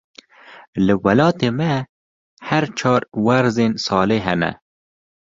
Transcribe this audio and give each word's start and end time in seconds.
Li 0.85 0.93
welatê 1.05 1.49
me, 1.57 1.73
her 2.47 2.65
çar 2.77 3.01
werzên 3.25 3.73
salê 3.85 4.19
hene. 4.25 4.51